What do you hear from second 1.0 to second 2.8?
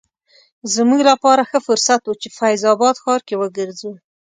لپاره ښه فرصت و چې فیض